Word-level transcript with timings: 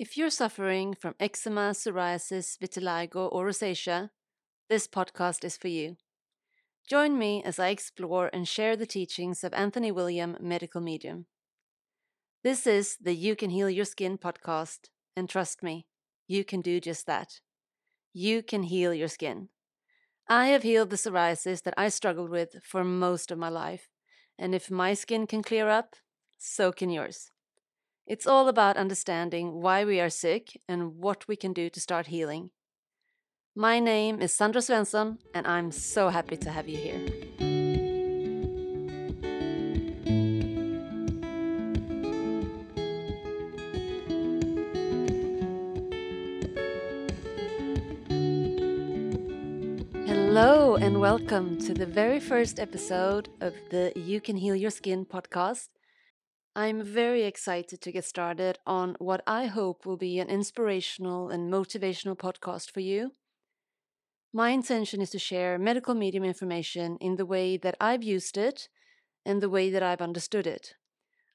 If 0.00 0.16
you're 0.16 0.30
suffering 0.30 0.94
from 0.94 1.14
eczema, 1.20 1.72
psoriasis, 1.72 2.56
vitiligo, 2.56 3.28
or 3.30 3.44
rosacea, 3.44 4.08
this 4.70 4.88
podcast 4.88 5.44
is 5.44 5.58
for 5.58 5.68
you. 5.68 5.98
Join 6.88 7.18
me 7.18 7.42
as 7.44 7.58
I 7.58 7.68
explore 7.68 8.30
and 8.32 8.48
share 8.48 8.76
the 8.76 8.86
teachings 8.86 9.44
of 9.44 9.52
Anthony 9.52 9.92
William, 9.92 10.38
medical 10.40 10.80
medium. 10.80 11.26
This 12.42 12.66
is 12.66 12.96
the 12.98 13.12
You 13.12 13.36
Can 13.36 13.50
Heal 13.50 13.68
Your 13.68 13.84
Skin 13.84 14.16
podcast, 14.16 14.88
and 15.14 15.28
trust 15.28 15.62
me, 15.62 15.84
you 16.26 16.44
can 16.44 16.62
do 16.62 16.80
just 16.80 17.04
that. 17.04 17.40
You 18.14 18.42
can 18.42 18.62
heal 18.62 18.94
your 18.94 19.08
skin. 19.08 19.50
I 20.26 20.46
have 20.46 20.62
healed 20.62 20.88
the 20.88 20.96
psoriasis 20.96 21.62
that 21.64 21.74
I 21.76 21.90
struggled 21.90 22.30
with 22.30 22.56
for 22.64 22.84
most 22.84 23.30
of 23.30 23.36
my 23.36 23.50
life, 23.50 23.90
and 24.38 24.54
if 24.54 24.70
my 24.70 24.94
skin 24.94 25.26
can 25.26 25.42
clear 25.42 25.68
up, 25.68 25.94
so 26.38 26.72
can 26.72 26.88
yours. 26.88 27.32
It's 28.10 28.26
all 28.26 28.48
about 28.48 28.76
understanding 28.76 29.62
why 29.62 29.84
we 29.84 30.00
are 30.00 30.10
sick 30.10 30.60
and 30.68 30.96
what 30.96 31.28
we 31.28 31.36
can 31.36 31.52
do 31.52 31.70
to 31.70 31.80
start 31.80 32.08
healing. 32.08 32.50
My 33.54 33.78
name 33.78 34.20
is 34.20 34.34
Sandra 34.34 34.60
Svensson, 34.60 35.18
and 35.32 35.46
I'm 35.46 35.70
so 35.70 36.08
happy 36.08 36.36
to 36.38 36.50
have 36.50 36.68
you 36.68 36.76
here. 36.76 36.98
Hello, 50.04 50.74
and 50.74 51.00
welcome 51.00 51.58
to 51.58 51.72
the 51.72 51.86
very 51.86 52.18
first 52.18 52.58
episode 52.58 53.28
of 53.40 53.54
the 53.70 53.92
You 53.94 54.20
Can 54.20 54.36
Heal 54.36 54.56
Your 54.56 54.72
Skin 54.72 55.06
podcast. 55.06 55.68
I'm 56.56 56.82
very 56.82 57.22
excited 57.22 57.80
to 57.80 57.92
get 57.92 58.04
started 58.04 58.58
on 58.66 58.96
what 58.98 59.22
I 59.24 59.46
hope 59.46 59.86
will 59.86 59.96
be 59.96 60.18
an 60.18 60.28
inspirational 60.28 61.28
and 61.28 61.52
motivational 61.52 62.18
podcast 62.18 62.72
for 62.72 62.80
you. 62.80 63.12
My 64.32 64.50
intention 64.50 65.00
is 65.00 65.10
to 65.10 65.18
share 65.18 65.58
medical 65.58 65.94
medium 65.94 66.24
information 66.24 66.96
in 67.00 67.16
the 67.16 67.26
way 67.26 67.56
that 67.56 67.76
I've 67.80 68.02
used 68.02 68.36
it 68.36 68.68
and 69.24 69.40
the 69.40 69.48
way 69.48 69.70
that 69.70 69.82
I've 69.82 70.00
understood 70.00 70.46
it. 70.46 70.74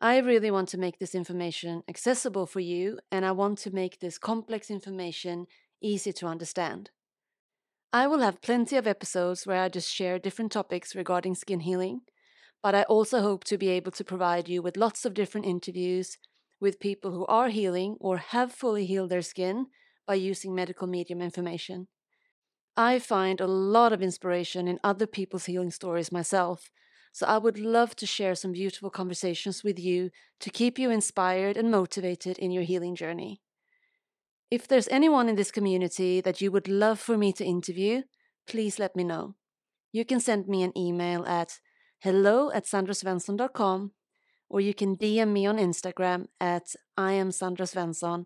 I 0.02 0.18
really 0.18 0.52
want 0.52 0.68
to 0.70 0.78
make 0.78 1.00
this 1.00 1.16
information 1.16 1.84
accessible 1.88 2.46
for 2.46 2.60
you, 2.60 3.00
and 3.10 3.26
I 3.26 3.32
want 3.32 3.60
to 3.60 3.74
make 3.74 4.00
this 4.00 4.18
complex 4.18 4.70
information 4.70 5.46
easy 5.82 6.12
to 6.14 6.28
understand. 6.28 6.90
I 7.94 8.08
will 8.08 8.20
have 8.20 8.42
plenty 8.42 8.76
of 8.76 8.86
episodes 8.86 9.48
where 9.48 9.62
I 9.62 9.70
just 9.70 9.90
share 9.90 10.20
different 10.20 10.52
topics 10.52 10.94
regarding 10.94 11.36
skin 11.36 11.62
healing, 11.62 12.02
but 12.66 12.74
I 12.74 12.82
also 12.86 13.22
hope 13.22 13.44
to 13.44 13.60
be 13.60 13.70
able 13.70 13.92
to 13.92 14.04
provide 14.04 14.50
you 14.50 14.60
with 14.60 14.76
lots 14.76 15.06
of 15.06 15.14
different 15.14 15.46
interviews 15.46 16.18
with 16.60 16.80
people 16.80 17.12
who 17.12 17.24
are 17.28 17.50
healing 17.50 17.96
or 18.00 18.18
have 18.18 18.52
fully 18.52 18.88
healed 18.88 19.12
their 19.12 19.22
skin 19.22 19.68
by 20.08 20.16
using 20.16 20.56
medical 20.56 20.88
medium 20.88 21.22
information. 21.22 21.88
I 22.76 22.98
find 22.98 23.40
a 23.40 23.46
lot 23.46 23.94
of 23.94 24.02
inspiration 24.02 24.68
in 24.68 24.80
other 24.84 25.06
people's 25.06 25.46
healing 25.46 25.70
stories 25.70 26.12
myself, 26.12 26.72
so 27.14 27.28
I 27.28 27.38
would 27.38 27.60
love 27.60 27.96
to 27.98 28.08
share 28.08 28.34
some 28.34 28.54
beautiful 28.54 28.90
conversations 28.90 29.64
with 29.64 29.78
you 29.78 30.10
to 30.40 30.50
keep 30.50 30.80
you 30.80 30.90
inspired 30.90 31.58
and 31.58 31.70
motivated 31.70 32.40
in 32.40 32.50
your 32.50 32.64
healing 32.64 32.96
journey. 32.96 33.42
If 34.50 34.68
there's 34.68 34.88
anyone 34.88 35.30
in 35.30 35.36
this 35.36 35.52
community 35.52 36.20
that 36.20 36.42
you 36.42 36.52
would 36.52 36.68
love 36.68 37.00
for 37.00 37.16
me 37.16 37.32
to 37.34 37.46
interview, 37.46 38.02
please 38.48 38.80
let 38.80 38.96
me 38.96 39.04
know. 39.04 39.36
You 39.92 40.04
can 40.04 40.20
send 40.20 40.48
me 40.48 40.64
an 40.64 40.76
email 40.76 41.28
at 41.28 41.60
hello 42.00 42.52
at 42.52 42.66
sandrasvensson.com 42.66 43.92
or 44.50 44.62
you 44.62 44.74
can 44.74 44.96
DM 44.96 45.32
me 45.32 45.46
on 45.46 45.58
Instagram 45.58 46.28
at 46.40 46.76
I 46.98 47.14
am 47.14 47.32
Sandra 47.32 47.66
Svensson. 47.66 48.26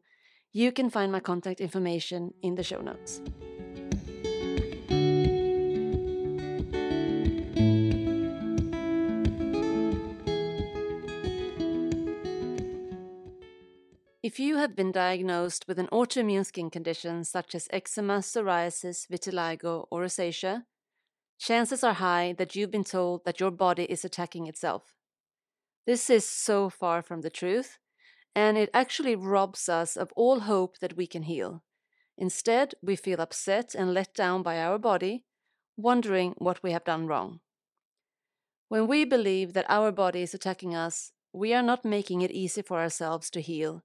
You 0.52 0.72
can 0.72 0.90
find 0.90 1.12
my 1.12 1.20
contact 1.20 1.62
information 1.62 2.34
in 2.42 2.56
the 2.56 2.64
show 2.64 2.82
notes. 2.82 3.22
If 14.22 14.40
you 14.40 14.58
have 14.58 14.76
been 14.76 14.92
diagnosed 14.92 15.66
with 15.68 15.80
an 15.80 15.88
autoimmune 15.88 16.46
skin 16.46 16.70
condition 16.70 17.24
such 17.24 17.56
as 17.56 17.68
eczema, 17.72 18.20
psoriasis, 18.20 19.08
vitiligo, 19.08 19.88
or 19.90 20.02
rosacea, 20.04 20.66
chances 21.40 21.84
are 21.84 21.94
high 21.94 22.34
that 22.38 22.56
you've 22.56 22.72
been 22.72 22.84
told 22.84 23.26
that 23.26 23.40
your 23.40 23.52
body 23.52 23.86
is 23.86 24.06
attacking 24.06 24.48
itself. 24.48 24.94
This 25.86 26.10
is 26.10 26.26
so 26.26 26.70
far 26.70 27.02
from 27.02 27.22
the 27.22 27.30
truth, 27.30 27.80
and 28.36 28.58
it 28.58 28.70
actually 28.74 29.16
robs 29.16 29.68
us 29.68 29.98
of 29.98 30.12
all 30.16 30.42
hope 30.42 30.78
that 30.80 30.96
we 30.96 31.08
can 31.08 31.24
heal. 31.24 31.64
Instead, 32.18 32.76
we 32.82 32.96
feel 32.96 33.22
upset 33.22 33.74
and 33.74 33.94
let 33.94 34.14
down 34.14 34.44
by 34.44 34.60
our 34.60 34.78
body, 34.78 35.24
wondering 35.78 36.36
what 36.38 36.62
we 36.62 36.72
have 36.72 36.84
done 36.84 37.08
wrong. 37.08 37.40
When 38.68 38.88
we 38.88 39.06
believe 39.06 39.54
that 39.54 39.66
our 39.70 39.92
body 39.92 40.22
is 40.22 40.34
attacking 40.34 40.76
us, 40.76 41.14
we 41.34 41.54
are 41.54 41.64
not 41.64 41.86
making 41.86 42.22
it 42.22 42.32
easy 42.32 42.62
for 42.62 42.80
ourselves 42.80 43.30
to 43.32 43.42
heal 43.42 43.84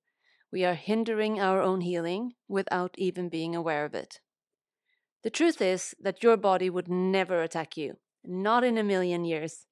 we 0.55 0.65
are 0.65 0.75
hindering 0.75 1.41
our 1.41 1.61
own 1.61 1.81
healing 1.81 2.33
without 2.47 2.95
even 2.97 3.29
being 3.29 3.57
aware 3.57 3.85
of 3.85 3.93
it. 3.93 4.21
The 5.25 5.31
truth 5.31 5.63
is 5.63 5.97
that 5.99 6.23
your 6.23 6.37
body 6.37 6.69
would 6.69 6.87
never 6.87 7.43
attack 7.43 7.79
you, 7.79 7.97
not 8.23 8.63
in 8.63 8.77
a 8.77 8.85
million 8.85 9.25
years. 9.25 9.67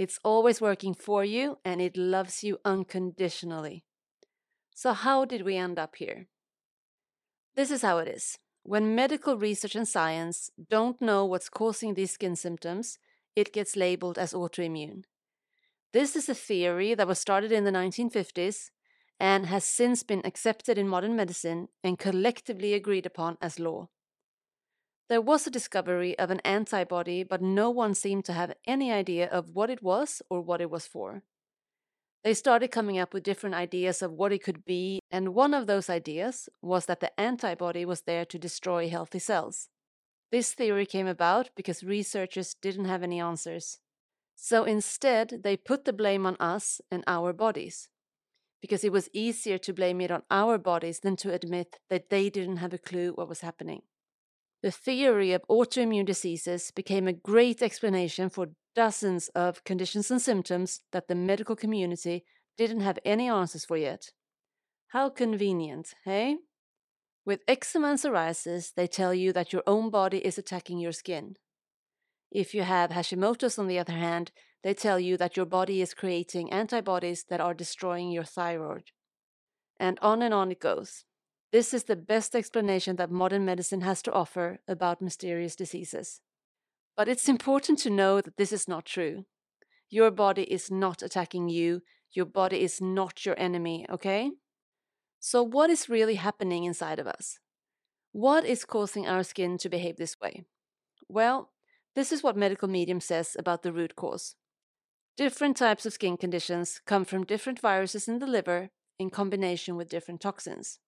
It's 0.00 0.18
always 0.24 0.60
working 0.60 0.94
for 0.94 1.24
you 1.24 1.58
and 1.64 1.80
it 1.80 1.96
loves 1.96 2.42
you 2.42 2.58
unconditionally. 2.64 3.84
So, 4.74 4.92
how 4.92 5.24
did 5.24 5.42
we 5.42 5.56
end 5.56 5.78
up 5.78 5.94
here? 5.94 6.26
This 7.54 7.70
is 7.70 7.82
how 7.82 7.98
it 7.98 8.08
is. 8.08 8.38
When 8.64 8.96
medical 8.96 9.38
research 9.38 9.76
and 9.76 9.86
science 9.86 10.50
don't 10.68 11.00
know 11.00 11.24
what's 11.24 11.48
causing 11.48 11.94
these 11.94 12.10
skin 12.10 12.34
symptoms, 12.34 12.98
it 13.36 13.52
gets 13.52 13.76
labeled 13.76 14.18
as 14.18 14.34
autoimmune. 14.34 15.04
This 15.92 16.16
is 16.16 16.28
a 16.28 16.34
theory 16.34 16.94
that 16.94 17.06
was 17.06 17.20
started 17.20 17.52
in 17.52 17.62
the 17.62 17.70
1950s 17.70 18.70
and 19.20 19.46
has 19.46 19.64
since 19.64 20.02
been 20.02 20.22
accepted 20.24 20.76
in 20.76 20.88
modern 20.88 21.14
medicine 21.14 21.68
and 21.84 21.96
collectively 21.96 22.74
agreed 22.74 23.06
upon 23.06 23.38
as 23.40 23.60
law. 23.60 23.88
There 25.08 25.20
was 25.20 25.46
a 25.46 25.50
discovery 25.50 26.18
of 26.18 26.30
an 26.30 26.40
antibody, 26.40 27.22
but 27.22 27.40
no 27.40 27.70
one 27.70 27.94
seemed 27.94 28.24
to 28.24 28.32
have 28.32 28.56
any 28.66 28.90
idea 28.90 29.28
of 29.28 29.54
what 29.54 29.70
it 29.70 29.82
was 29.82 30.20
or 30.28 30.40
what 30.40 30.60
it 30.60 30.70
was 30.70 30.86
for. 30.86 31.22
They 32.24 32.34
started 32.34 32.72
coming 32.72 32.98
up 32.98 33.14
with 33.14 33.22
different 33.22 33.54
ideas 33.54 34.02
of 34.02 34.12
what 34.12 34.32
it 34.32 34.42
could 34.42 34.64
be, 34.64 34.98
and 35.12 35.32
one 35.32 35.54
of 35.54 35.68
those 35.68 35.88
ideas 35.88 36.48
was 36.60 36.86
that 36.86 36.98
the 36.98 37.18
antibody 37.20 37.84
was 37.84 38.00
there 38.02 38.24
to 38.24 38.38
destroy 38.38 38.88
healthy 38.88 39.20
cells. 39.20 39.68
This 40.32 40.52
theory 40.52 40.86
came 40.86 41.06
about 41.06 41.50
because 41.54 41.84
researchers 41.84 42.54
didn't 42.60 42.86
have 42.86 43.04
any 43.04 43.20
answers. 43.20 43.78
So 44.34 44.64
instead, 44.64 45.42
they 45.44 45.56
put 45.56 45.84
the 45.84 45.92
blame 45.92 46.26
on 46.26 46.36
us 46.40 46.80
and 46.90 47.04
our 47.06 47.32
bodies 47.32 47.88
because 48.60 48.82
it 48.82 48.90
was 48.90 49.08
easier 49.12 49.58
to 49.58 49.72
blame 49.72 50.00
it 50.00 50.10
on 50.10 50.22
our 50.28 50.58
bodies 50.58 51.00
than 51.00 51.14
to 51.14 51.32
admit 51.32 51.78
that 51.90 52.10
they 52.10 52.28
didn't 52.28 52.56
have 52.56 52.72
a 52.72 52.78
clue 52.78 53.12
what 53.12 53.28
was 53.28 53.40
happening. 53.42 53.82
The 54.66 54.72
theory 54.72 55.30
of 55.32 55.44
autoimmune 55.48 56.06
diseases 56.06 56.72
became 56.72 57.06
a 57.06 57.12
great 57.12 57.62
explanation 57.62 58.28
for 58.28 58.48
dozens 58.74 59.28
of 59.28 59.62
conditions 59.62 60.10
and 60.10 60.20
symptoms 60.20 60.80
that 60.90 61.06
the 61.06 61.14
medical 61.14 61.54
community 61.54 62.24
didn't 62.58 62.80
have 62.80 62.98
any 63.04 63.28
answers 63.28 63.64
for 63.64 63.76
yet. 63.76 64.10
How 64.88 65.08
convenient, 65.08 65.94
hey? 66.04 66.38
With 67.24 67.44
eczema 67.46 67.90
and 67.90 67.98
psoriasis, 68.00 68.74
they 68.74 68.88
tell 68.88 69.14
you 69.14 69.32
that 69.34 69.52
your 69.52 69.62
own 69.68 69.88
body 69.88 70.18
is 70.18 70.36
attacking 70.36 70.80
your 70.80 70.90
skin. 70.90 71.36
If 72.32 72.52
you 72.52 72.62
have 72.62 72.90
Hashimoto's, 72.90 73.60
on 73.60 73.68
the 73.68 73.78
other 73.78 73.92
hand, 73.92 74.32
they 74.64 74.74
tell 74.74 74.98
you 74.98 75.16
that 75.18 75.36
your 75.36 75.46
body 75.46 75.80
is 75.80 75.94
creating 75.94 76.52
antibodies 76.52 77.26
that 77.28 77.40
are 77.40 77.54
destroying 77.54 78.10
your 78.10 78.24
thyroid. 78.24 78.90
And 79.78 79.96
on 80.02 80.22
and 80.22 80.34
on 80.34 80.50
it 80.50 80.58
goes. 80.58 81.04
This 81.52 81.72
is 81.72 81.84
the 81.84 81.96
best 81.96 82.34
explanation 82.34 82.96
that 82.96 83.10
modern 83.10 83.44
medicine 83.44 83.82
has 83.82 84.02
to 84.02 84.12
offer 84.12 84.58
about 84.66 85.00
mysterious 85.00 85.54
diseases. 85.54 86.20
But 86.96 87.08
it's 87.08 87.28
important 87.28 87.78
to 87.80 87.90
know 87.90 88.20
that 88.20 88.36
this 88.36 88.52
is 88.52 88.66
not 88.66 88.84
true. 88.84 89.26
Your 89.88 90.10
body 90.10 90.42
is 90.42 90.70
not 90.70 91.02
attacking 91.02 91.48
you, 91.48 91.82
your 92.12 92.26
body 92.26 92.62
is 92.62 92.80
not 92.80 93.24
your 93.24 93.38
enemy, 93.38 93.86
okay? 93.90 94.30
So, 95.20 95.42
what 95.42 95.70
is 95.70 95.88
really 95.88 96.16
happening 96.16 96.64
inside 96.64 96.98
of 96.98 97.06
us? 97.06 97.38
What 98.12 98.44
is 98.44 98.64
causing 98.64 99.06
our 99.06 99.22
skin 99.22 99.58
to 99.58 99.68
behave 99.68 99.96
this 99.96 100.16
way? 100.20 100.44
Well, 101.08 101.50
this 101.94 102.12
is 102.12 102.22
what 102.22 102.36
medical 102.36 102.68
medium 102.68 103.00
says 103.00 103.36
about 103.38 103.62
the 103.62 103.72
root 103.72 103.94
cause. 103.94 104.34
Different 105.16 105.56
types 105.56 105.86
of 105.86 105.92
skin 105.92 106.16
conditions 106.16 106.80
come 106.86 107.04
from 107.04 107.24
different 107.24 107.60
viruses 107.60 108.08
in 108.08 108.18
the 108.18 108.26
liver 108.26 108.70
in 108.98 109.10
combination 109.10 109.76
with 109.76 109.88
different 109.88 110.20
toxins. 110.20 110.78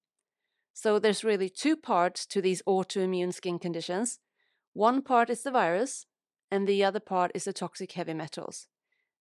So 0.80 1.00
there's 1.00 1.24
really 1.24 1.48
two 1.48 1.76
parts 1.76 2.24
to 2.26 2.40
these 2.40 2.62
autoimmune 2.62 3.34
skin 3.34 3.58
conditions. 3.58 4.20
One 4.74 5.02
part 5.02 5.28
is 5.28 5.42
the 5.42 5.50
virus, 5.50 6.06
and 6.52 6.68
the 6.68 6.84
other 6.84 7.00
part 7.00 7.32
is 7.34 7.42
the 7.46 7.52
toxic 7.52 7.90
heavy 7.90 8.14
metals. 8.14 8.68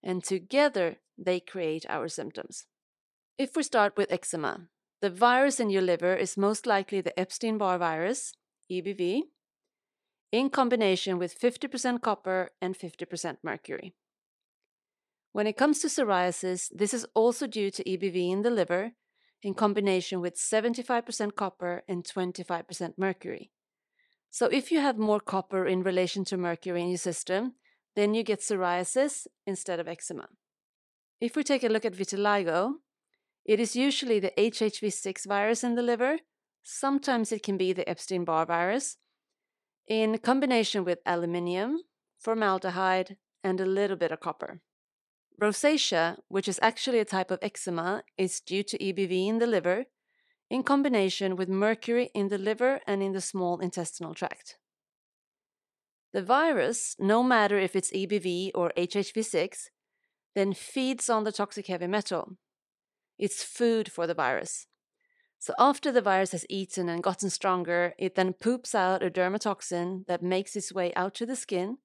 And 0.04 0.24
together 0.24 0.98
they 1.18 1.39
create 1.39 1.83
our 1.89 2.09
symptoms. 2.09 2.68
If 3.39 3.56
we 3.56 3.63
start 3.63 3.98
with 3.98 4.12
eczema, 4.12 4.69
The 5.01 5.09
virus 5.09 5.59
in 5.59 5.71
your 5.71 5.81
liver 5.81 6.15
is 6.15 6.38
most 6.38 6.68
likely 6.68 7.01
the 7.01 7.19
Epstein 7.19 7.57
Barr 7.57 7.80
virus, 7.80 8.33
EBV, 8.71 9.21
in 10.31 10.51
combination 10.51 11.18
with 11.18 11.39
50% 11.39 12.01
copper 12.01 12.51
and 12.62 12.77
50% 12.77 13.38
mercury. 13.44 13.95
When 15.33 15.48
it 15.48 15.57
comes 15.57 15.80
to 15.80 15.88
psoriasis, 15.88 16.69
this 16.71 16.94
is 16.94 17.07
also 17.15 17.48
due 17.48 17.71
to 17.71 17.83
EBV 17.83 18.31
in 18.31 18.44
the 18.44 18.51
liver 18.51 18.92
in 19.44 19.54
combination 19.54 20.22
with 20.22 20.36
75% 20.36 21.36
copper 21.36 21.84
and 21.88 22.04
25% 22.04 22.94
mercury. 22.98 23.51
So, 24.30 24.48
if 24.48 24.72
you 24.72 24.80
have 24.80 24.98
more 24.98 25.19
copper 25.19 25.66
in 25.66 25.84
relation 25.84 26.25
to 26.25 26.38
mercury 26.38 26.81
in 26.81 26.89
your 26.89 26.98
system, 26.98 27.54
then 27.95 28.13
you 28.13 28.24
get 28.24 28.42
psoriasis 28.42 29.25
instead 29.45 29.80
of 29.80 29.88
eczema. 29.88 30.28
If 31.19 31.36
we 31.36 31.44
take 31.44 31.63
a 31.63 31.69
look 31.69 31.86
at 31.86 31.95
vitiligo, 31.95 32.74
it 33.45 33.60
is 33.60 33.75
usually 33.75 34.19
the 34.19 34.34
HHV6 34.38 35.25
virus 35.25 35.63
in 35.63 35.75
the 35.75 35.81
liver. 35.81 36.19
Sometimes 36.63 37.31
it 37.31 37.42
can 37.42 37.57
be 37.57 37.74
the 37.74 37.90
Epstein 37.90 38.25
Barr 38.25 38.45
virus, 38.45 38.98
in 39.88 40.18
combination 40.18 40.83
with 40.83 41.00
aluminium, 41.06 41.80
formaldehyde, 42.19 43.16
and 43.44 43.62
a 43.62 43.66
little 43.66 43.95
bit 43.95 44.12
of 44.12 44.19
copper. 44.19 44.60
Rosacea, 45.39 46.18
which 46.30 46.48
is 46.48 46.60
actually 46.63 47.00
a 47.00 47.06
type 47.06 47.30
of 47.30 47.39
eczema, 47.42 48.04
is 48.18 48.39
due 48.39 48.63
to 48.63 48.78
EBV 48.78 49.28
in 49.28 49.39
the 49.39 49.48
liver 49.48 49.86
in 50.50 50.63
combination 50.63 51.36
with 51.36 51.50
mercury 51.50 52.10
in 52.13 52.30
the 52.30 52.38
liver 52.38 52.80
and 52.88 53.04
in 53.04 53.12
the 53.12 53.22
small 53.22 53.60
intestinal 53.60 54.13
tract. 54.13 54.57
The 56.13 56.24
virus, 56.24 56.95
no 56.98 57.22
matter 57.22 57.57
if 57.57 57.75
it's 57.75 57.92
EBV 57.92 58.51
or 58.56 58.72
HHV6, 58.78 59.69
then 60.34 60.54
feeds 60.54 61.10
on 61.10 61.24
the 61.24 61.31
toxic 61.31 61.68
heavy 61.68 61.88
metal. 61.88 62.38
It's 63.19 63.44
food 63.44 63.92
for 63.92 64.07
the 64.07 64.13
virus. 64.13 64.68
So 65.40 65.54
after 65.60 65.92
the 65.92 66.01
virus 66.01 66.31
has 66.31 66.45
eaten 66.50 66.90
and 66.90 67.04
gotten 67.04 67.30
stronger, 67.30 67.94
it 68.00 68.16
then 68.16 68.33
poops 68.33 68.74
out 68.74 69.04
a 69.04 69.12
dermatoxin 69.12 70.07
that 70.07 70.24
makes 70.24 70.56
its 70.56 70.74
way 70.74 70.94
out 70.95 71.13
to 71.16 71.25
the 71.25 71.36
skin, 71.36 71.78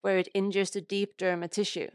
where 0.00 0.18
it 0.18 0.28
injures 0.34 0.70
the 0.70 0.80
deep 0.80 1.18
derma 1.18 1.50
tissue. 1.50 1.88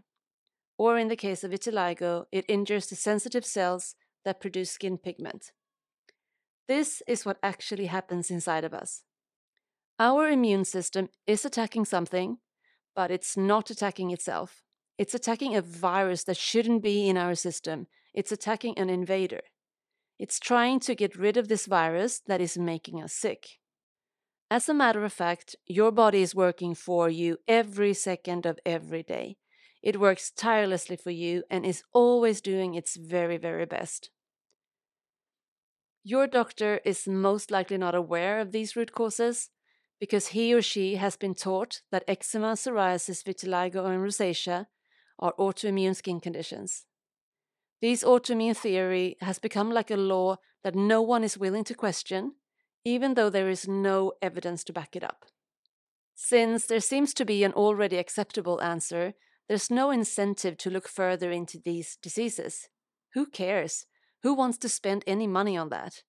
Or 0.78 0.98
in 0.98 1.08
the 1.08 1.16
case 1.16 1.44
of 1.44 1.52
vitiligo, 1.52 2.25
it 2.31 2.46
injures 2.48 2.88
the 2.88 2.96
sensitive 2.96 3.46
cells 3.46 3.96
that 4.25 4.42
produce 4.42 4.72
skin 4.72 4.98
pigment. 4.98 5.52
This 6.68 7.04
is 7.08 7.25
what 7.25 7.38
actually 7.44 7.88
happens 7.88 8.31
inside 8.31 8.64
of 8.64 8.74
us. 8.74 9.04
Our 10.00 10.30
immune 10.30 10.66
system 10.66 11.10
is 11.28 11.46
attacking 11.46 11.86
something, 11.86 12.38
but 12.96 13.12
it's 13.12 13.38
not 13.38 13.70
attacking 13.70 14.12
itself. 14.12 14.64
It's 14.98 15.14
attacking 15.14 15.56
a 15.56 15.62
virus 15.62 16.24
that 16.25 16.38
shouldn't 16.38 16.84
be 16.84 17.10
in 17.10 17.18
our 17.18 17.36
system. 17.36 17.88
It's 18.14 18.31
attacking 18.31 18.78
an 18.78 18.90
invader. 18.90 19.42
It's 20.20 20.40
trying 20.40 20.80
to 20.81 20.96
get 20.96 21.16
rid 21.16 21.38
of 21.38 21.48
this 21.48 21.66
virus 21.66 22.22
that 22.28 22.42
is 22.42 22.58
making 22.58 23.02
us 23.02 23.14
sick. 23.14 23.60
As 24.50 24.70
a 24.70 24.74
matter 24.74 25.04
of 25.04 25.12
fact, 25.12 25.56
your 25.66 25.92
body 25.92 26.22
is 26.22 26.36
working 26.36 26.75
for 26.75 27.10
you 27.10 27.38
every 27.48 27.94
second 27.94 28.46
of 28.46 28.60
every 28.66 29.04
day. 29.04 29.38
It 29.83 30.00
works 30.00 30.31
tirelessly 30.31 30.95
for 30.95 31.12
you 31.12 31.44
and 31.50 31.65
is 31.65 31.83
always 31.91 32.39
doing 32.39 32.74
its 32.74 32.95
very, 32.95 33.38
very 33.38 33.65
best. 33.65 34.09
Your 36.06 36.25
doctor 36.25 36.80
is 36.85 37.07
most 37.07 37.51
likely 37.51 37.77
not 37.77 37.94
aware 37.94 38.39
of 38.39 38.53
these 38.53 38.77
root 38.77 38.94
causes 38.94 39.50
because 40.00 40.27
he 40.27 40.53
or 40.53 40.62
she 40.62 40.95
has 40.95 41.18
been 41.18 41.35
taught 41.35 41.81
that 41.91 42.06
eczema, 42.07 42.53
psoriasis, 42.53 43.24
vitiligo, 43.24 43.85
and 43.85 44.01
rosacea 44.01 44.68
are 45.19 45.33
autoimmune 45.38 45.95
skin 45.95 46.19
conditions. 46.19 46.86
This 47.81 48.03
autoimmune 48.03 48.56
theory 48.56 49.18
has 49.19 49.38
become 49.38 49.69
like 49.69 49.91
a 49.91 49.97
law 49.97 50.38
that 50.63 50.75
no 50.75 51.01
one 51.01 51.24
is 51.24 51.38
willing 51.38 51.65
to 51.65 51.74
question, 51.74 52.36
even 52.86 53.13
though 53.13 53.29
there 53.29 53.50
is 53.50 53.68
no 53.68 54.13
evidence 54.21 54.63
to 54.65 54.74
back 54.74 54.95
it 54.95 55.03
up. 55.03 55.25
Since 56.15 56.68
there 56.68 56.79
seems 56.79 57.13
to 57.15 57.25
be 57.25 57.44
an 57.44 57.53
already 57.53 57.97
acceptable 57.97 58.62
answer, 58.62 59.13
there's 59.53 59.69
no 59.69 59.91
incentive 59.91 60.57
to 60.57 60.71
look 60.71 60.88
further 60.88 61.31
into 61.31 61.59
these 61.59 61.95
diseases. 62.01 62.69
Who 63.13 63.27
cares? 63.27 63.85
Who 64.23 64.33
wants 64.33 64.57
to 64.57 64.67
spend 64.67 65.03
any 65.05 65.27
money 65.27 65.55
on 65.55 65.69
that? 65.69 66.01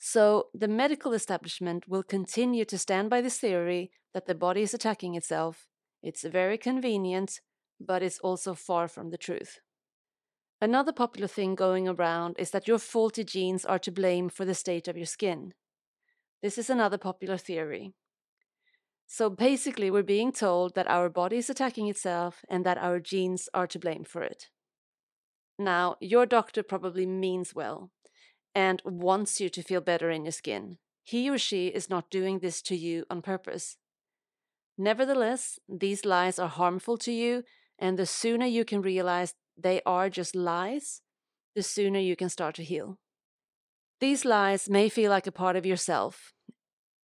So, 0.00 0.48
the 0.52 0.66
medical 0.66 1.12
establishment 1.12 1.86
will 1.86 2.02
continue 2.02 2.64
to 2.64 2.76
stand 2.76 3.08
by 3.08 3.20
this 3.20 3.38
theory 3.38 3.92
that 4.14 4.26
the 4.26 4.34
body 4.34 4.62
is 4.62 4.74
attacking 4.74 5.14
itself. 5.14 5.68
It's 6.02 6.24
very 6.24 6.58
convenient, 6.58 7.40
but 7.78 8.02
it's 8.02 8.18
also 8.18 8.52
far 8.52 8.88
from 8.88 9.10
the 9.10 9.16
truth. 9.16 9.60
Another 10.60 10.92
popular 10.92 11.28
thing 11.28 11.54
going 11.54 11.86
around 11.86 12.34
is 12.36 12.50
that 12.50 12.66
your 12.66 12.80
faulty 12.80 13.22
genes 13.22 13.64
are 13.64 13.78
to 13.78 13.92
blame 13.92 14.28
for 14.28 14.44
the 14.44 14.56
state 14.56 14.88
of 14.88 14.96
your 14.96 15.06
skin. 15.06 15.54
This 16.42 16.58
is 16.58 16.68
another 16.68 16.98
popular 16.98 17.36
theory. 17.36 17.94
So 19.14 19.28
basically, 19.28 19.90
we're 19.90 20.02
being 20.02 20.32
told 20.32 20.74
that 20.74 20.88
our 20.88 21.10
body 21.10 21.36
is 21.36 21.50
attacking 21.50 21.86
itself 21.86 22.46
and 22.48 22.64
that 22.64 22.78
our 22.78 22.98
genes 22.98 23.46
are 23.52 23.66
to 23.66 23.78
blame 23.78 24.04
for 24.04 24.22
it. 24.22 24.48
Now, 25.58 25.96
your 26.00 26.24
doctor 26.24 26.62
probably 26.62 27.04
means 27.04 27.54
well 27.54 27.90
and 28.54 28.80
wants 28.86 29.38
you 29.38 29.50
to 29.50 29.62
feel 29.62 29.82
better 29.82 30.10
in 30.10 30.24
your 30.24 30.32
skin. 30.32 30.78
He 31.04 31.28
or 31.28 31.36
she 31.36 31.66
is 31.66 31.90
not 31.90 32.08
doing 32.08 32.38
this 32.38 32.62
to 32.62 32.74
you 32.74 33.04
on 33.10 33.20
purpose. 33.20 33.76
Nevertheless, 34.78 35.58
these 35.68 36.06
lies 36.06 36.38
are 36.38 36.48
harmful 36.48 36.96
to 36.96 37.12
you, 37.12 37.42
and 37.78 37.98
the 37.98 38.06
sooner 38.06 38.46
you 38.46 38.64
can 38.64 38.80
realize 38.80 39.34
they 39.58 39.82
are 39.84 40.08
just 40.08 40.34
lies, 40.34 41.02
the 41.54 41.62
sooner 41.62 41.98
you 41.98 42.16
can 42.16 42.30
start 42.30 42.54
to 42.54 42.64
heal. 42.64 42.96
These 44.00 44.24
lies 44.24 44.70
may 44.70 44.88
feel 44.88 45.10
like 45.10 45.26
a 45.26 45.32
part 45.32 45.56
of 45.56 45.66
yourself, 45.66 46.31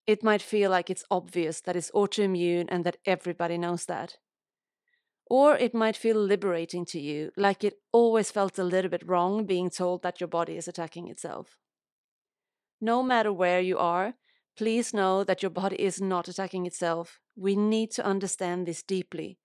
it 0.07 0.23
might 0.23 0.43
feel 0.43 0.71
like 0.71 0.89
it's 0.89 1.05
obvious 1.11 1.61
that 1.63 1.77
it's 1.77 1.91
autoimmune 1.91 2.67
and 2.69 2.85
that 2.85 2.99
everybody 3.05 3.59
knows 3.59 3.87
that. 3.87 4.17
Or 5.29 5.57
it 5.57 5.75
might 5.75 5.97
feel 5.97 6.17
liberating 6.17 6.85
to 6.87 7.01
you, 7.01 7.33
like 7.37 7.65
it 7.65 7.75
always 7.93 8.31
felt 8.31 8.59
a 8.59 8.65
little 8.65 8.91
bit 8.91 9.07
wrong 9.07 9.45
being 9.45 9.71
told 9.71 10.03
that 10.03 10.21
your 10.21 10.29
body 10.29 10.57
is 10.57 10.69
attacking 10.69 11.09
itself. 11.09 11.59
No 12.81 13.03
matter 13.03 13.33
where 13.33 13.61
you 13.61 13.79
are, 13.79 14.15
please 14.57 14.95
know 14.95 15.25
that 15.25 15.43
your 15.43 15.51
body 15.51 15.77
is 15.83 16.01
not 16.01 16.29
attacking 16.29 16.67
itself. 16.67 17.19
We 17.35 17.57
need 17.57 17.91
to 17.93 18.07
understand 18.07 18.67
this 18.67 18.85
deeply. 18.85 19.39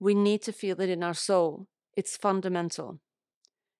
We 0.00 0.14
need 0.14 0.42
to 0.42 0.52
feel 0.52 0.80
it 0.80 0.88
in 0.88 1.02
our 1.02 1.14
soul. 1.14 1.66
It's 1.94 2.16
fundamental. 2.16 3.00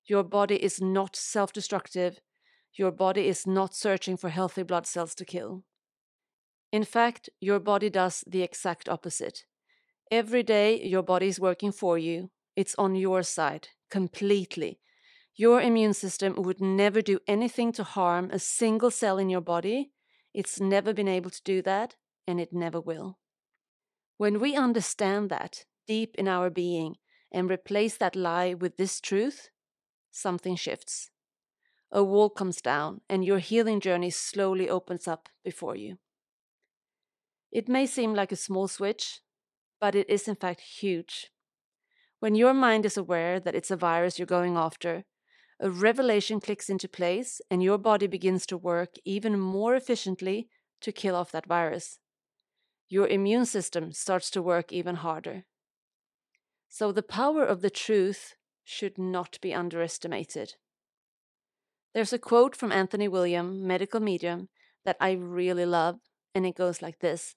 Your 0.04 0.22
body 0.22 0.62
is 0.62 0.80
not 0.82 1.16
self 1.16 1.52
destructive. 1.52 2.20
Your 2.74 2.90
body 2.90 3.26
is 3.28 3.46
not 3.46 3.74
searching 3.74 4.16
for 4.18 4.28
healthy 4.28 4.62
blood 4.62 4.86
cells 4.86 5.14
to 5.14 5.24
kill. 5.24 5.64
In 6.72 6.84
fact, 6.84 7.28
your 7.38 7.60
body 7.60 7.90
does 7.90 8.24
the 8.26 8.42
exact 8.42 8.88
opposite. 8.88 9.44
Every 10.10 10.42
day, 10.42 10.82
your 10.82 11.02
body 11.02 11.28
is 11.28 11.38
working 11.38 11.70
for 11.70 11.98
you. 11.98 12.30
It's 12.56 12.74
on 12.76 12.94
your 12.94 13.22
side, 13.22 13.68
completely. 13.90 14.80
Your 15.36 15.60
immune 15.60 15.94
system 15.94 16.34
would 16.36 16.60
never 16.60 17.02
do 17.02 17.18
anything 17.26 17.72
to 17.72 17.84
harm 17.84 18.30
a 18.30 18.38
single 18.38 18.90
cell 18.90 19.18
in 19.18 19.28
your 19.28 19.40
body. 19.42 19.92
It's 20.34 20.60
never 20.60 20.94
been 20.94 21.08
able 21.08 21.30
to 21.30 21.42
do 21.44 21.60
that, 21.62 21.96
and 22.26 22.40
it 22.40 22.52
never 22.52 22.80
will. 22.80 23.18
When 24.16 24.40
we 24.40 24.56
understand 24.56 25.30
that 25.30 25.64
deep 25.86 26.14
in 26.16 26.28
our 26.28 26.48
being 26.48 26.96
and 27.30 27.50
replace 27.50 27.96
that 27.98 28.16
lie 28.16 28.54
with 28.54 28.76
this 28.76 29.00
truth, 29.00 29.50
something 30.10 30.56
shifts. 30.56 31.10
A 31.90 32.02
wall 32.02 32.30
comes 32.30 32.62
down, 32.62 33.02
and 33.08 33.24
your 33.24 33.38
healing 33.38 33.80
journey 33.80 34.10
slowly 34.10 34.68
opens 34.70 35.06
up 35.06 35.28
before 35.44 35.76
you. 35.76 35.98
It 37.52 37.68
may 37.68 37.84
seem 37.84 38.14
like 38.14 38.32
a 38.32 38.36
small 38.36 38.66
switch, 38.66 39.20
but 39.78 39.94
it 39.94 40.08
is 40.08 40.26
in 40.26 40.36
fact 40.36 40.62
huge. 40.62 41.30
When 42.18 42.34
your 42.34 42.54
mind 42.54 42.86
is 42.86 42.96
aware 42.96 43.38
that 43.38 43.54
it's 43.54 43.70
a 43.70 43.76
virus 43.76 44.18
you're 44.18 44.26
going 44.26 44.56
after, 44.56 45.04
a 45.60 45.70
revelation 45.70 46.40
clicks 46.40 46.70
into 46.70 46.88
place 46.88 47.40
and 47.50 47.62
your 47.62 47.78
body 47.78 48.06
begins 48.06 48.46
to 48.46 48.56
work 48.56 48.94
even 49.04 49.38
more 49.38 49.74
efficiently 49.74 50.48
to 50.80 50.92
kill 50.92 51.14
off 51.14 51.30
that 51.32 51.46
virus. 51.46 51.98
Your 52.88 53.06
immune 53.06 53.44
system 53.44 53.92
starts 53.92 54.30
to 54.30 54.42
work 54.42 54.72
even 54.72 54.96
harder. 54.96 55.44
So, 56.68 56.90
the 56.90 57.02
power 57.02 57.44
of 57.44 57.60
the 57.60 57.70
truth 57.70 58.34
should 58.64 58.96
not 58.96 59.38
be 59.42 59.52
underestimated. 59.52 60.54
There's 61.92 62.12
a 62.12 62.18
quote 62.18 62.56
from 62.56 62.72
Anthony 62.72 63.08
William, 63.08 63.66
medical 63.66 64.00
medium, 64.00 64.48
that 64.84 64.96
I 65.00 65.12
really 65.12 65.66
love, 65.66 66.00
and 66.34 66.46
it 66.46 66.56
goes 66.56 66.80
like 66.80 67.00
this 67.00 67.34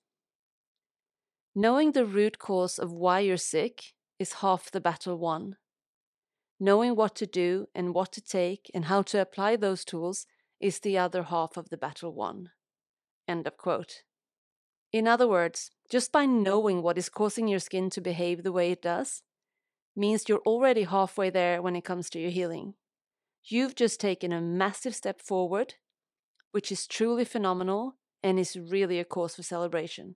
Knowing 1.57 1.93
the 1.93 2.05
root 2.05 2.37
cause 2.37 2.77
of 2.77 2.91
why 2.91 3.21
you're 3.21 3.37
sick 3.37 3.93
is 4.19 4.33
half 4.33 4.69
the 4.69 4.81
battle 4.81 5.17
won. 5.17 5.55
Knowing 6.59 6.97
what 6.97 7.15
to 7.15 7.25
do 7.25 7.67
and 7.73 7.93
what 7.93 8.11
to 8.11 8.19
take 8.19 8.69
and 8.73 8.85
how 8.85 9.01
to 9.01 9.21
apply 9.21 9.55
those 9.55 9.85
tools 9.85 10.27
is 10.59 10.79
the 10.79 10.97
other 10.97 11.23
half 11.23 11.55
of 11.55 11.69
the 11.69 11.77
battle 11.77 12.13
won. 12.13 12.49
End 13.25 13.47
of 13.47 13.55
quote. 13.55 14.03
In 14.91 15.07
other 15.07 15.29
words, 15.29 15.71
just 15.89 16.11
by 16.11 16.25
knowing 16.25 16.81
what 16.81 16.97
is 16.97 17.07
causing 17.07 17.47
your 17.47 17.59
skin 17.59 17.89
to 17.91 18.01
behave 18.01 18.43
the 18.43 18.51
way 18.51 18.71
it 18.71 18.81
does, 18.81 19.23
means 19.95 20.27
you're 20.27 20.39
already 20.39 20.83
halfway 20.83 21.29
there 21.29 21.61
when 21.61 21.77
it 21.77 21.85
comes 21.85 22.09
to 22.09 22.19
your 22.19 22.31
healing. 22.31 22.73
You've 23.45 23.75
just 23.75 24.01
taken 24.01 24.33
a 24.33 24.41
massive 24.41 24.93
step 24.93 25.21
forward, 25.21 25.75
which 26.51 26.69
is 26.69 26.85
truly 26.85 27.23
phenomenal 27.23 27.95
and 28.21 28.39
is 28.39 28.57
really 28.57 28.99
a 28.99 29.05
cause 29.05 29.35
for 29.35 29.43
celebration. 29.43 30.15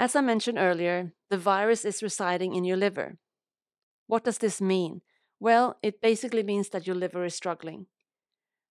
As 0.00 0.16
I 0.16 0.22
mentioned 0.22 0.56
earlier, 0.56 1.12
the 1.28 1.36
virus 1.36 1.84
is 1.84 2.02
residing 2.02 2.54
in 2.54 2.64
your 2.64 2.78
liver. 2.78 3.18
What 4.06 4.24
does 4.24 4.38
this 4.38 4.58
mean? 4.58 5.02
Well, 5.38 5.76
it 5.82 6.00
basically 6.00 6.42
means 6.42 6.70
that 6.70 6.86
your 6.86 6.96
liver 6.96 7.22
is 7.26 7.34
struggling. 7.34 7.84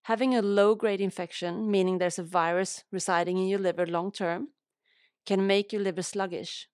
Having 0.05 0.33
a 0.33 0.41
low 0.41 0.73
grade 0.73 1.01
infection, 1.01 1.69
meaning 1.69 1.99
there's 1.99 2.17
a 2.17 2.23
virus 2.23 2.83
residing 2.91 3.37
in 3.37 3.45
your 3.45 3.59
liver 3.59 3.85
long 3.85 4.11
term, 4.11 4.47
can 5.27 5.45
make 5.45 5.71
your 5.71 5.83
liver 5.83 6.01
sluggish. 6.01 6.67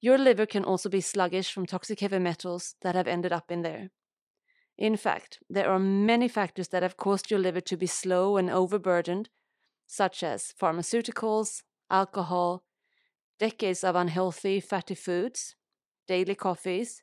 Your 0.00 0.16
liver 0.16 0.46
can 0.46 0.64
also 0.64 0.88
be 0.88 1.02
sluggish 1.02 1.52
from 1.52 1.66
toxic 1.66 2.00
heavy 2.00 2.20
metals 2.20 2.74
that 2.80 2.94
have 2.94 3.06
ended 3.06 3.34
up 3.34 3.50
in 3.50 3.60
there. 3.60 3.90
In 4.78 4.96
fact, 4.96 5.40
there 5.50 5.70
are 5.70 5.78
many 5.78 6.26
factors 6.26 6.68
that 6.68 6.82
have 6.82 6.96
caused 6.96 7.30
your 7.30 7.40
liver 7.40 7.60
to 7.60 7.76
be 7.76 7.86
slow 7.86 8.38
and 8.38 8.48
overburdened, 8.48 9.28
such 9.86 10.22
as 10.22 10.54
pharmaceuticals, 10.58 11.64
alcohol, 11.90 12.64
decades 13.38 13.84
of 13.84 13.94
unhealthy 13.94 14.60
fatty 14.60 14.94
foods, 14.94 15.54
daily 16.06 16.34
coffees, 16.34 17.02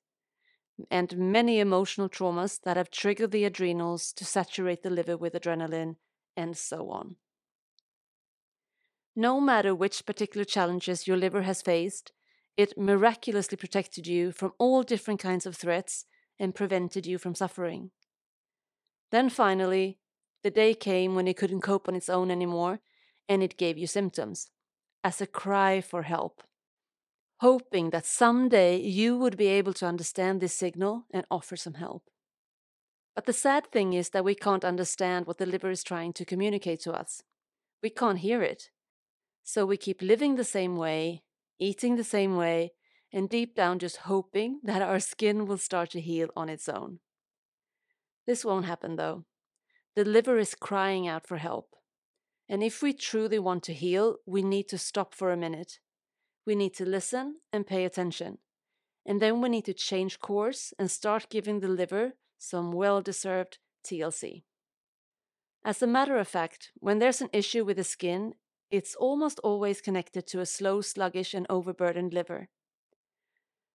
and 0.91 1.17
many 1.17 1.59
emotional 1.59 2.09
traumas 2.09 2.59
that 2.63 2.77
have 2.77 2.91
triggered 2.91 3.31
the 3.31 3.45
adrenals 3.45 4.11
to 4.11 4.25
saturate 4.25 4.83
the 4.83 4.89
liver 4.89 5.15
with 5.15 5.33
adrenaline, 5.33 5.95
and 6.35 6.57
so 6.57 6.89
on. 6.89 7.15
No 9.15 9.39
matter 9.39 9.73
which 9.73 10.05
particular 10.05 10.43
challenges 10.43 11.07
your 11.07 11.15
liver 11.15 11.43
has 11.43 11.61
faced, 11.61 12.11
it 12.57 12.77
miraculously 12.77 13.57
protected 13.57 14.05
you 14.05 14.31
from 14.31 14.51
all 14.57 14.83
different 14.83 15.21
kinds 15.21 15.45
of 15.45 15.55
threats 15.55 16.05
and 16.37 16.53
prevented 16.53 17.05
you 17.05 17.17
from 17.17 17.35
suffering. 17.35 17.91
Then 19.11 19.29
finally, 19.29 19.99
the 20.43 20.51
day 20.51 20.73
came 20.73 21.15
when 21.15 21.27
it 21.27 21.37
couldn't 21.37 21.61
cope 21.61 21.87
on 21.87 21.95
its 21.95 22.09
own 22.09 22.29
anymore, 22.29 22.81
and 23.29 23.41
it 23.41 23.57
gave 23.57 23.77
you 23.77 23.87
symptoms 23.87 24.49
as 25.05 25.21
a 25.21 25.27
cry 25.27 25.79
for 25.79 26.03
help 26.03 26.43
hoping 27.39 27.89
that 27.89 28.05
someday 28.05 28.77
you 28.77 29.17
would 29.17 29.37
be 29.37 29.47
able 29.47 29.73
to 29.73 29.85
understand 29.85 30.39
this 30.39 30.53
signal 30.53 31.05
and 31.11 31.25
offer 31.29 31.55
some 31.55 31.75
help. 31.75 32.03
But 33.13 33.25
the 33.25 33.33
sad 33.33 33.71
thing 33.71 33.93
is 33.93 34.09
that 34.09 34.25
we 34.25 34.35
can't 34.35 34.65
understand 34.65 35.25
what 35.25 35.37
the 35.37 35.45
liver 35.45 35.69
is 35.69 35.83
trying 35.83 36.13
to 36.13 36.25
communicate 36.25 36.81
to 36.81 36.93
us. 36.93 37.21
We 37.81 37.89
can't 37.89 38.19
hear 38.19 38.41
it. 38.41 38.69
So 39.43 39.65
we 39.65 39.77
keep 39.77 40.01
living 40.01 40.35
the 40.35 40.43
same 40.43 40.75
way, 40.75 41.23
eating 41.59 41.95
the 41.95 42.03
same 42.03 42.35
way, 42.35 42.73
and 43.13 43.29
deep 43.29 43.55
down 43.55 43.79
just 43.79 43.97
hoping 43.97 44.59
that 44.63 44.81
our 44.81 44.99
skin 44.99 45.45
will 45.45 45.57
start 45.57 45.91
to 45.91 46.01
heal 46.01 46.29
on 46.35 46.49
its 46.49 46.67
own. 46.67 46.99
This 48.25 48.43
won't 48.43 48.65
happen 48.65 48.95
though. 48.95 49.25
The 49.95 50.03
liver 50.03 50.37
is 50.39 50.55
crying 50.55 51.07
out 51.07 51.27
for 51.27 51.37
help. 51.37 51.75
And 52.47 52.63
if 52.63 52.81
we 52.81 52.93
truly 52.93 53.39
want 53.39 53.63
to 53.63 53.73
heal, 53.73 54.17
we 54.25 54.41
need 54.43 54.67
to 54.69 54.77
stop 54.77 55.13
for 55.13 55.31
a 55.31 55.37
minute 55.37 55.79
we 56.45 56.55
need 56.55 56.73
to 56.75 56.85
listen 56.85 57.37
and 57.51 57.65
pay 57.65 57.85
attention. 57.85 58.37
And 59.05 59.21
then 59.21 59.41
we 59.41 59.49
need 59.49 59.65
to 59.65 59.73
change 59.73 60.19
course 60.19 60.73
and 60.79 60.89
start 60.89 61.29
giving 61.29 61.59
the 61.59 61.67
liver 61.67 62.13
some 62.37 62.71
well 62.71 63.01
deserved 63.01 63.59
TLC. 63.85 64.43
As 65.63 65.81
a 65.81 65.87
matter 65.87 66.17
of 66.17 66.27
fact, 66.27 66.71
when 66.75 66.99
there's 66.99 67.21
an 67.21 67.29
issue 67.33 67.65
with 67.65 67.77
the 67.77 67.83
skin, 67.83 68.33
it's 68.69 68.95
almost 68.95 69.39
always 69.43 69.81
connected 69.81 70.27
to 70.27 70.39
a 70.39 70.45
slow, 70.45 70.81
sluggish, 70.81 71.33
and 71.33 71.45
overburdened 71.49 72.13
liver. 72.13 72.49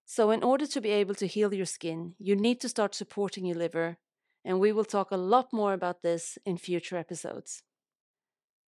So, 0.05 0.31
in 0.31 0.43
order 0.43 0.67
to 0.67 0.81
be 0.81 0.91
able 0.91 1.15
to 1.17 1.27
heal 1.27 1.55
your 1.55 1.67
skin, 1.67 2.15
you 2.19 2.35
need 2.35 2.61
to 2.61 2.69
start 2.69 2.97
supporting 2.97 3.45
your 3.45 3.57
liver, 3.57 3.99
and 4.45 4.59
we 4.59 4.73
will 4.73 4.85
talk 4.85 5.13
a 5.13 5.17
lot 5.17 5.53
more 5.53 5.73
about 5.73 6.03
this 6.03 6.39
in 6.45 6.57
future 6.59 6.97
episodes. 6.97 7.63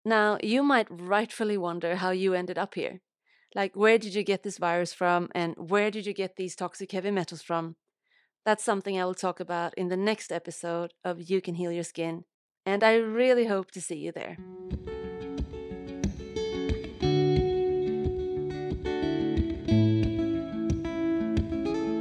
Now, 0.05 0.39
you 0.43 0.65
might 0.65 0.89
rightfully 0.91 1.57
wonder 1.57 1.97
how 1.97 2.11
you 2.11 2.35
ended 2.35 2.59
up 2.59 2.75
here. 2.75 3.01
Like, 3.55 3.77
where 3.77 3.99
did 3.99 4.15
you 4.15 4.25
get 4.25 4.43
this 4.43 4.59
virus 4.59 4.93
from? 4.93 5.29
And 5.35 5.55
where 5.57 5.91
did 5.91 6.07
you 6.07 6.13
get 6.13 6.37
these 6.37 6.57
toxic 6.57 6.91
heavy 6.91 7.13
metals 7.13 7.43
from? 7.43 7.77
That's 8.45 8.65
something 8.65 8.99
I 8.99 9.05
will 9.05 9.15
talk 9.15 9.39
about 9.39 9.75
in 9.75 9.89
the 9.89 9.97
next 9.97 10.33
episode 10.33 10.95
of 11.05 11.31
You 11.31 11.41
Can 11.41 11.55
Heal 11.55 11.71
Your 11.71 11.85
Skin. 11.85 12.25
And 12.67 12.83
I 12.83 12.97
really 12.97 13.47
hope 13.47 13.71
to 13.73 13.81
see 13.81 13.97
you 13.97 14.11
there. 14.11 14.39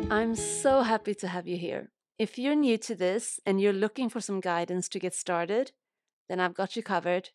I'm 0.09 0.35
so 0.35 0.81
happy 0.81 1.13
to 1.15 1.27
have 1.27 1.47
you 1.47 1.57
here. 1.57 1.91
If 2.17 2.39
you're 2.39 2.55
new 2.55 2.77
to 2.79 2.95
this 2.95 3.39
and 3.45 3.61
you're 3.61 3.73
looking 3.73 4.09
for 4.09 4.21
some 4.21 4.39
guidance 4.39 4.89
to 4.89 4.99
get 4.99 5.13
started, 5.13 5.71
then 6.27 6.39
I've 6.39 6.53
got 6.55 6.75
you 6.75 6.81
covered. 6.81 7.29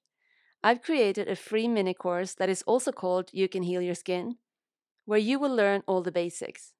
I've 0.63 0.83
created 0.83 1.29
a 1.29 1.37
free 1.37 1.69
mini 1.69 1.95
course 1.95 2.35
that 2.35 2.49
is 2.49 2.63
also 2.63 2.93
called 2.93 3.31
You 3.33 3.49
Can 3.49 3.63
Heal 3.63 3.83
Your 3.83 3.95
Skin, 3.95 4.37
where 5.05 5.19
you 5.19 5.39
will 5.39 5.55
learn 5.55 5.83
all 5.87 6.03
the 6.03 6.13
basics. 6.13 6.73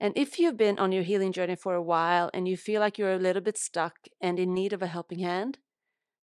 And 0.00 0.12
if 0.16 0.38
you've 0.38 0.56
been 0.56 0.78
on 0.78 0.92
your 0.92 1.02
healing 1.02 1.32
journey 1.32 1.56
for 1.56 1.74
a 1.74 1.82
while 1.82 2.30
and 2.32 2.46
you 2.46 2.56
feel 2.56 2.80
like 2.80 2.98
you're 2.98 3.12
a 3.12 3.18
little 3.18 3.42
bit 3.42 3.58
stuck 3.58 3.94
and 4.20 4.38
in 4.38 4.54
need 4.54 4.72
of 4.72 4.82
a 4.82 4.86
helping 4.86 5.18
hand, 5.20 5.58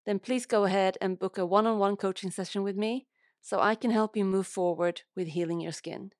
then 0.06 0.20
please 0.20 0.46
go 0.46 0.64
ahead 0.66 0.98
and 1.02 1.20
book 1.20 1.38
a 1.38 1.46
one 1.46 1.66
on 1.66 1.80
one 1.80 1.96
coaching 1.96 2.32
session 2.32 2.64
with 2.64 2.78
me 2.78 3.08
so 3.42 3.60
I 3.60 3.76
can 3.76 3.92
help 3.92 4.16
you 4.16 4.24
move 4.24 4.48
forward 4.48 5.02
with 5.16 5.30
healing 5.30 5.60
your 5.60 5.72
skin. 5.72 6.12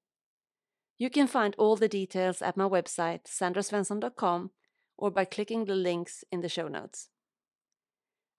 You 0.98 1.10
can 1.10 1.28
find 1.28 1.56
all 1.58 1.76
the 1.76 1.88
details 1.88 2.42
at 2.42 2.58
my 2.58 2.66
website, 2.66 3.26
sandrasvensson.com, 3.26 4.52
or 4.98 5.12
by 5.12 5.26
clicking 5.26 5.66
the 5.66 5.76
links 5.76 6.24
in 6.32 6.42
the 6.42 6.50
show 6.50 6.68
notes. 6.68 7.10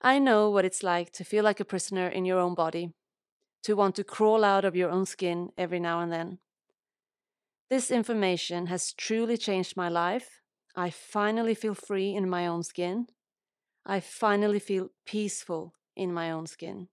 I 0.00 0.18
know 0.18 0.50
what 0.50 0.64
it's 0.64 0.82
like 0.82 1.10
to 1.12 1.24
feel 1.24 1.44
like 1.44 1.60
a 1.60 1.64
prisoner 1.64 2.08
in 2.08 2.24
your 2.24 2.38
own 2.38 2.54
body, 2.54 2.92
to 3.64 3.74
want 3.74 3.94
to 3.96 4.04
crawl 4.04 4.44
out 4.44 4.64
of 4.64 4.76
your 4.76 4.90
own 4.90 5.06
skin 5.06 5.50
every 5.56 5.80
now 5.80 6.00
and 6.00 6.12
then. 6.12 6.38
This 7.68 7.90
information 7.90 8.66
has 8.66 8.92
truly 8.92 9.36
changed 9.36 9.76
my 9.76 9.88
life. 9.88 10.40
I 10.76 10.90
finally 10.90 11.54
feel 11.54 11.74
free 11.74 12.14
in 12.14 12.28
my 12.28 12.46
own 12.46 12.62
skin. 12.62 13.06
I 13.84 14.00
finally 14.00 14.60
feel 14.60 14.90
peaceful 15.04 15.74
in 15.96 16.12
my 16.12 16.30
own 16.30 16.46
skin. 16.46 16.88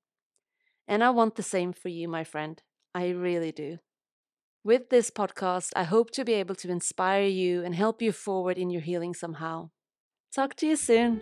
And 0.88 1.04
I 1.04 1.12
want 1.12 1.36
the 1.36 1.44
same 1.44 1.74
for 1.74 1.90
you, 1.90 2.08
my 2.08 2.24
friend. 2.24 2.62
I 2.96 3.10
really 3.10 3.52
do. 3.52 3.80
With 4.64 4.90
this 4.90 5.10
podcast, 5.10 5.72
I 5.76 5.84
hope 5.84 6.12
to 6.12 6.24
be 6.24 6.34
able 6.34 6.56
to 6.56 6.72
inspire 6.72 7.26
you 7.26 7.64
and 7.64 7.76
help 7.76 8.02
you 8.02 8.12
forward 8.12 8.58
in 8.58 8.70
your 8.70 8.82
healing 8.82 9.14
somehow. 9.14 9.72
Talk 10.34 10.56
to 10.56 10.68
you 10.68 10.76
soon. 10.76 11.20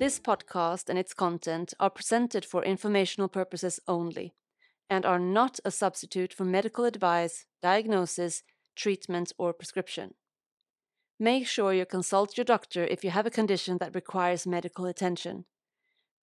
This 0.00 0.18
podcast 0.18 0.88
and 0.88 0.98
its 0.98 1.12
content 1.12 1.74
are 1.78 1.90
presented 1.90 2.42
for 2.42 2.64
informational 2.64 3.28
purposes 3.28 3.78
only 3.86 4.32
and 4.88 5.04
are 5.04 5.18
not 5.18 5.60
a 5.62 5.70
substitute 5.70 6.32
for 6.32 6.46
medical 6.46 6.86
advice, 6.86 7.44
diagnosis, 7.60 8.42
treatment, 8.74 9.30
or 9.36 9.52
prescription. 9.52 10.14
Make 11.18 11.46
sure 11.46 11.74
you 11.74 11.84
consult 11.84 12.38
your 12.38 12.46
doctor 12.46 12.84
if 12.84 13.04
you 13.04 13.10
have 13.10 13.26
a 13.26 13.36
condition 13.38 13.76
that 13.80 13.94
requires 13.94 14.46
medical 14.46 14.86
attention. 14.86 15.44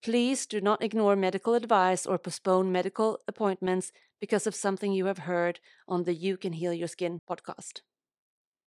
Please 0.04 0.48
do 0.48 0.60
not 0.60 0.84
ignore 0.84 1.16
medical 1.16 1.54
advice 1.54 2.08
or 2.08 2.18
postpone 2.18 2.72
medical 2.72 3.20
appointments 3.28 3.92
because 4.20 4.48
of 4.48 4.56
something 4.56 4.92
you 4.92 5.06
have 5.06 5.20
heard 5.20 5.60
on 5.88 6.06
the 6.06 6.16
You 6.16 6.36
Can 6.36 6.54
Heal 6.54 6.74
Your 6.74 6.88
Skin 6.88 7.20
podcast. 7.30 7.82